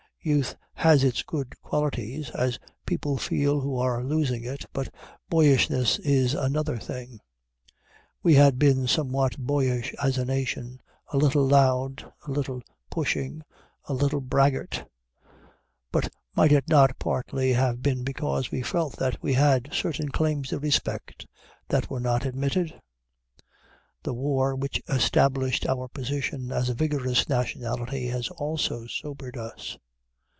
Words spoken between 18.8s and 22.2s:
that we had certain claims to respect that were